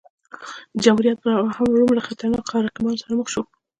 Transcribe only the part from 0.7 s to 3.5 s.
د جمهوریت پرمهال روم له خطرناکو رقیبانو سره مخ شو.